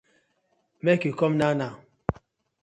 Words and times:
Make 0.81 1.05
you 1.05 1.13
come 1.13 1.37
now 1.37 1.53
now. 1.53 1.79